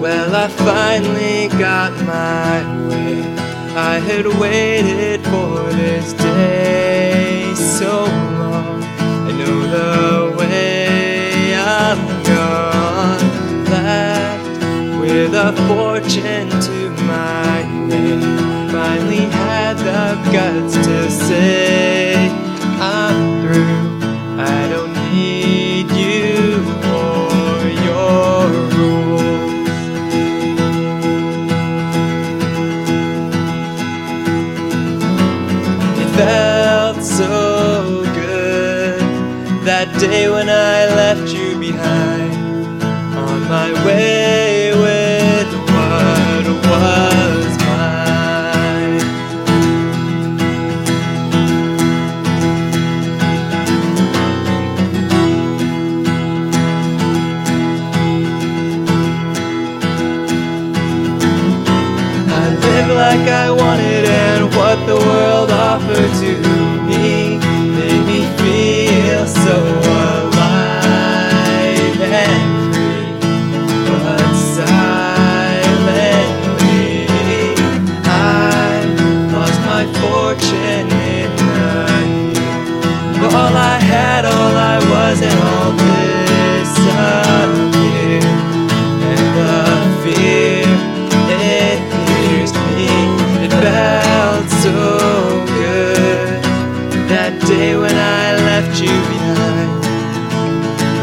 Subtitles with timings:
[0.00, 3.20] Well, I finally got my way.
[3.76, 8.04] I had waited for this day so
[8.38, 8.82] long.
[8.82, 13.24] I know the way I'm gone.
[13.66, 18.70] Left with a fortune to my name.
[18.70, 20.89] Finally had the guts to
[40.00, 42.09] day when I left you behind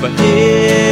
[0.00, 0.89] But here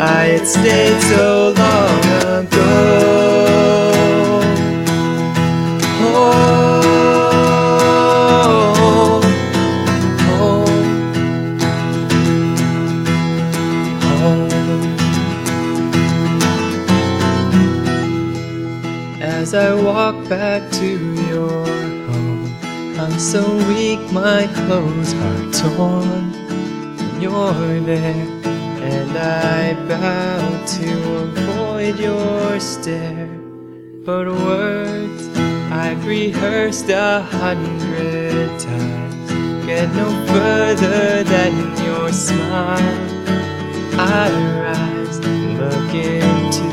[0.00, 2.04] I had stayed so long
[2.38, 2.68] ago.
[8.78, 9.24] Home,
[10.28, 10.68] home,
[14.20, 14.86] home.
[19.20, 20.86] As I walk back to
[21.28, 21.66] your
[22.06, 22.54] home,
[23.00, 26.32] I'm so weak, my clothes are torn.
[27.00, 28.26] And you're there,
[28.90, 30.40] and I bow
[30.76, 30.90] to
[31.24, 33.28] avoid your stare.
[34.04, 35.28] But words
[35.70, 39.08] I've rehearsed a hundred times
[39.66, 41.54] get no further than
[41.84, 43.08] your smile.
[44.00, 44.30] I
[44.64, 46.72] rise, and look into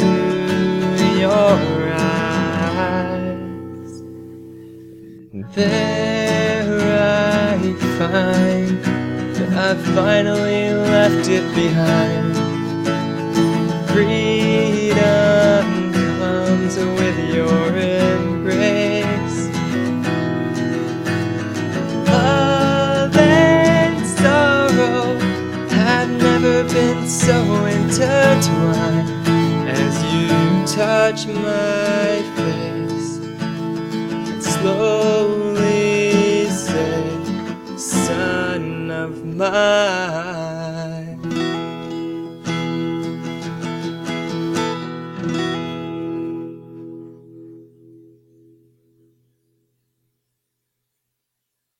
[1.19, 1.53] your
[1.97, 3.91] eyes.
[5.55, 6.75] There
[7.51, 8.64] I find
[9.57, 12.35] I finally left it behind.
[13.87, 15.65] Freedom
[16.19, 19.47] comes with your embrace.
[22.05, 25.17] Love and sorrow
[25.69, 29.09] have never been so intertwined
[29.69, 30.27] as you
[30.75, 32.14] touch my